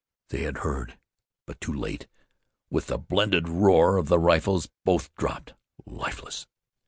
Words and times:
They 0.29 0.41
had 0.41 0.57
heard; 0.65 0.97
but 1.45 1.61
too 1.61 1.73
late. 1.73 2.07
With 2.71 2.87
the 2.87 2.97
blended 2.97 3.47
roar 3.47 3.97
of 3.97 4.07
the 4.07 4.17
rifles 4.17 4.67
both 4.83 5.13
dropped, 5.13 5.53
lifeless. 5.85 6.47